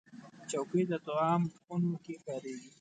[0.49, 2.69] چوکۍ د طعام خونو کې کارېږي.